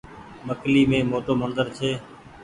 مڪلي 0.47 0.81
مين 0.89 1.03
موٽو 1.11 1.33
مندر 1.41 1.65
ڇي۔ 1.77 1.91